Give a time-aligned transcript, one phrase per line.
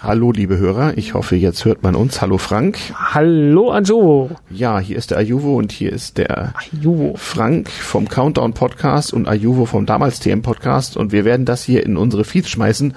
[0.00, 0.96] Hallo, liebe Hörer.
[0.96, 2.22] Ich hoffe, jetzt hört man uns.
[2.22, 2.78] Hallo, Frank.
[2.94, 4.30] Hallo, Ajuvo.
[4.48, 7.14] Ja, hier ist der Ajuvo und hier ist der Ajuvo.
[7.16, 11.84] Frank vom Countdown Podcast und Ajuvo vom damals TM Podcast und wir werden das hier
[11.84, 12.94] in unsere Feeds schmeißen.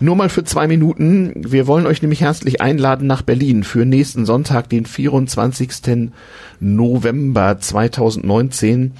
[0.00, 1.34] Nur mal für zwei Minuten.
[1.36, 6.10] Wir wollen euch nämlich herzlich einladen nach Berlin für nächsten Sonntag, den 24.
[6.58, 8.92] November 2019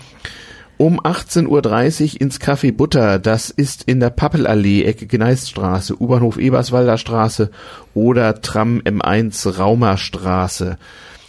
[0.77, 3.19] um 18.30 Uhr ins Café Butter.
[3.19, 7.51] Das ist in der Pappelallee, Ecke Gneiststraße, U-Bahnhof Eberswalder Straße
[7.95, 10.79] oder Tram M1 Raumerstraße.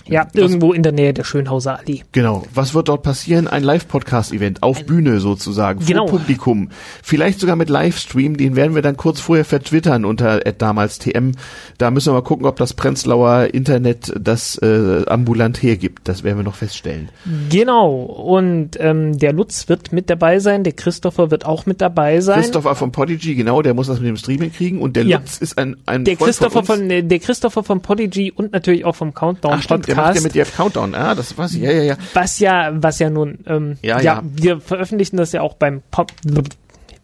[0.08, 2.02] Ja, irgendwo in der Nähe der Schönhauser Allee.
[2.12, 2.44] Genau.
[2.54, 3.48] Was wird dort passieren?
[3.48, 6.06] Ein Live-Podcast-Event auf Ein Bühne sozusagen, vor genau.
[6.06, 6.70] Publikum.
[7.02, 11.32] Vielleicht sogar mit Livestream, den werden wir dann kurz vorher vertwittern unter damals TM.
[11.78, 16.08] Da müssen wir mal gucken, ob das Prenzlauer Internet das äh, ambulant hergibt.
[16.08, 17.10] Das werden wir noch feststellen.
[17.50, 18.04] Genau.
[18.04, 22.42] Und ähm, der Lutz wird mit dabei sein, der Christopher wird auch mit dabei sein.
[22.42, 25.18] Christopher von Podigy, genau, der muss das mit dem Streaming kriegen und der ja.
[25.18, 28.86] Lutz ist ein, ein der Freund Christopher von, von, der Christopher von Podigy und natürlich
[28.86, 30.96] auch vom Countdown Ach, stimmt, der macht ja mit dir Countdown.
[30.96, 31.62] Ah, das weiß ich.
[31.62, 31.98] Ja, ja, ja.
[32.14, 35.82] Was ja, was ja nun, ähm, ja, ja, ja, wir veröffentlichen das ja auch beim
[35.92, 36.12] Pop.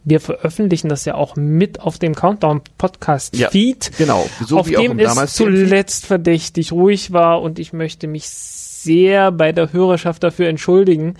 [0.04, 3.90] Wir veröffentlichen das ja auch mit auf dem Countdown Podcast Feed.
[3.92, 8.08] Ja, genau, so auf wie dem auch es zuletzt verdächtig ruhig war und ich möchte
[8.08, 11.14] mich sehr bei der Hörerschaft dafür entschuldigen.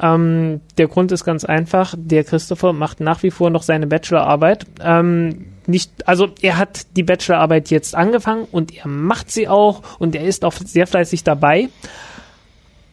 [0.00, 4.66] Ähm, der Grund ist ganz einfach, der Christopher macht nach wie vor noch seine Bachelorarbeit.
[4.80, 10.14] Ähm, nicht, also er hat die Bachelorarbeit jetzt angefangen und er macht sie auch und
[10.14, 11.68] er ist auch sehr fleißig dabei.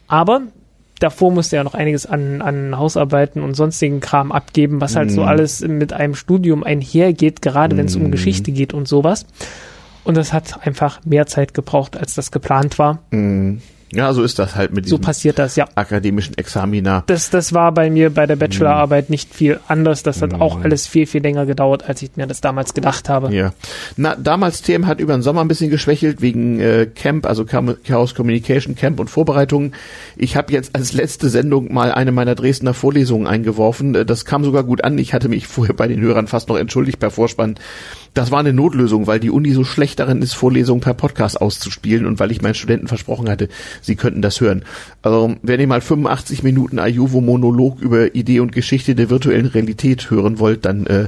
[0.08, 0.42] Aber
[0.98, 5.14] davor musste er noch einiges an, an Hausarbeiten und sonstigen Kram abgeben, was halt mm.
[5.14, 5.28] so mhm.
[5.28, 7.78] alles mit einem Studium einhergeht, gerade mm.
[7.78, 8.10] wenn es um mhm.
[8.12, 9.26] Geschichte geht und sowas.
[10.04, 13.00] Und das hat einfach mehr Zeit gebraucht, als das geplant war.
[13.10, 13.56] Mm.
[13.96, 15.66] Ja, so ist das halt mit diesem so passiert das, ja.
[15.74, 17.02] akademischen Examina.
[17.06, 20.02] Das, das war bei mir bei der Bachelorarbeit nicht viel anders.
[20.02, 23.34] Das hat auch alles viel, viel länger gedauert, als ich mir das damals gedacht habe.
[23.34, 23.52] Ja.
[23.96, 28.14] Na, damals TM hat über den Sommer ein bisschen geschwächelt wegen äh, Camp, also Chaos
[28.14, 29.72] Communication Camp und Vorbereitungen.
[30.16, 33.94] Ich habe jetzt als letzte Sendung mal eine meiner Dresdner Vorlesungen eingeworfen.
[33.94, 34.98] Äh, das kam sogar gut an.
[34.98, 37.56] Ich hatte mich vorher bei den Hörern fast noch entschuldigt per Vorspann
[38.16, 42.06] das war eine Notlösung, weil die Uni so schlecht darin ist, Vorlesungen per Podcast auszuspielen
[42.06, 43.48] und weil ich meinen Studenten versprochen hatte,
[43.86, 44.64] sie könnten das hören.
[45.02, 50.38] Also, wenn ihr mal 85 Minuten Ayuvo-Monolog über Idee und Geschichte der virtuellen Realität hören
[50.38, 51.06] wollt, dann äh,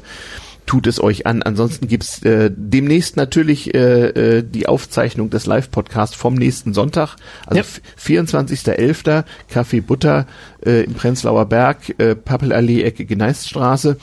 [0.69, 1.43] tut es euch an.
[1.43, 7.16] Ansonsten gibt's äh, demnächst natürlich äh, äh, die Aufzeichnung des Live-Podcasts vom nächsten Sonntag,
[7.47, 7.65] also ja.
[8.00, 9.25] 24.11.
[9.53, 10.27] Café Butter
[10.65, 13.97] äh, im Prenzlauer Berg, äh, Pappelallee, Ecke Gneiststraße.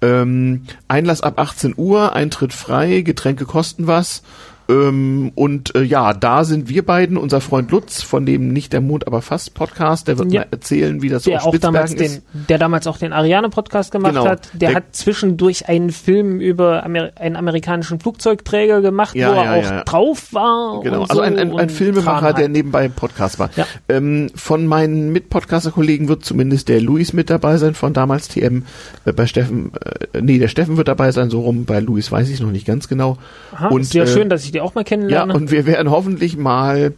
[0.00, 4.22] Ähm, Einlass ab 18 Uhr, Eintritt frei, Getränke kosten was.
[4.70, 8.82] Ähm, und äh, ja, da sind wir beiden, unser Freund Lutz von dem nicht der
[8.82, 10.40] Mond, aber fast Podcast, der wird ja.
[10.40, 11.98] mal erzählen, wie das der so auf Spitzbergen auch ist.
[11.98, 14.26] Den, der damals auch den Ariane Podcast gemacht genau.
[14.26, 14.50] hat.
[14.52, 19.52] Der, der, hat zwischendurch einen Film über Amer einen amerikanischen Flugzeugträger gemacht, ja, wo er
[19.52, 19.84] auch ja.
[19.84, 20.82] drauf war.
[20.82, 23.48] Genau, also so ein, ein, ein Filmemacher, der nebenbei im Podcast war.
[23.88, 28.64] Ähm, von meinen Mitpodcaster-Kollegen wird zumindest der Luis mit dabei sein von damals TM.
[29.06, 29.72] Äh, bei Steffen,
[30.12, 31.64] äh, nee, der Steffen wird dabei sein, so rum.
[31.64, 33.16] Bei Luis weiß ich noch nicht ganz genau.
[33.52, 35.34] Aha, und sehr äh, schön, dass ich die auch mal kennenlernen.
[35.34, 36.92] Ja, und wir werden hoffentlich mal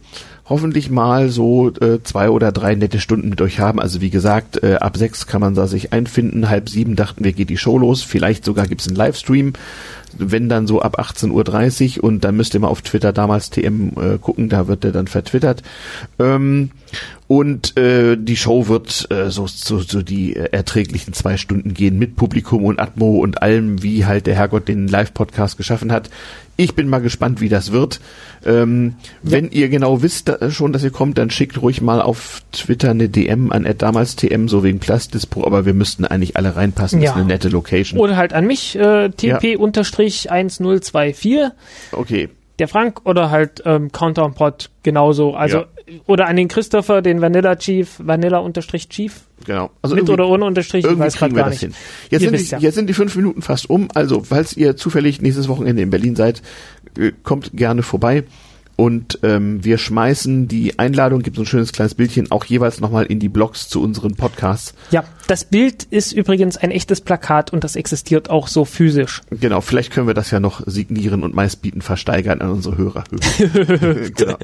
[0.49, 3.79] hoffentlich mal so äh, zwei oder drei nette Stunden mit euch haben.
[3.79, 6.49] Also wie gesagt, äh, ab sechs kann man da sich einfinden.
[6.49, 8.03] Halb sieben dachten wir, geht die Show los.
[8.03, 9.53] Vielleicht sogar gibt's einen Livestream.
[10.17, 13.91] Wenn dann so ab 18.30 Uhr und dann müsst ihr mal auf Twitter damals TM
[13.95, 15.63] äh, gucken, da wird der dann vertwittert.
[16.19, 16.71] Ähm,
[17.27, 21.97] und äh, die Show wird äh, so, so, so die äh, erträglichen zwei Stunden gehen
[21.97, 26.09] mit Publikum und Atmo und allem, wie halt der Herrgott den Live-Podcast geschaffen hat.
[26.57, 28.01] Ich bin mal gespannt, wie das wird.
[28.45, 29.31] Ähm, ja.
[29.31, 32.91] Wenn ihr genau wisst da schon, dass ihr kommt, dann schickt ruhig mal auf Twitter
[32.91, 37.01] eine DM an damals TM, so wegen Plastispo, aber wir müssten eigentlich alle reinpassen.
[37.01, 37.11] Ja.
[37.11, 37.99] Das ist eine nette Location.
[37.99, 39.09] Oder halt an mich, äh,
[40.01, 41.51] TP-1024.
[41.91, 42.29] Okay.
[42.59, 45.33] Der Frank oder halt ähm, Countdown-Pod genauso.
[45.33, 45.65] Also ja.
[46.05, 49.21] oder an den Christopher, den Vanilla Chief, Vanilla-Chief.
[49.45, 49.71] Genau.
[49.81, 51.61] Also mit oder ohne Unterstrich, irgendwie ich weiß kriegen wir das nicht.
[51.61, 51.73] hin.
[52.09, 52.59] Jetzt sind, die, ja.
[52.59, 53.87] jetzt sind die fünf Minuten fast um.
[53.95, 56.43] Also, falls ihr zufällig nächstes Wochenende in Berlin seid,
[56.97, 58.25] äh, kommt gerne vorbei.
[58.81, 63.05] Und ähm, wir schmeißen die Einladung, gibt so ein schönes kleines Bildchen, auch jeweils nochmal
[63.05, 64.73] in die Blogs zu unseren Podcasts.
[64.89, 69.21] Ja, das Bild ist übrigens ein echtes Plakat und das existiert auch so physisch.
[69.29, 73.03] Genau, vielleicht können wir das ja noch signieren und meistbieten versteigern an unsere Hörer.
[74.15, 74.37] genau.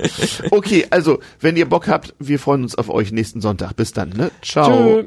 [0.52, 3.76] Okay, also, wenn ihr Bock habt, wir freuen uns auf euch nächsten Sonntag.
[3.76, 4.30] Bis dann, ne?
[4.44, 5.02] Ciao.
[5.02, 5.06] Tschö.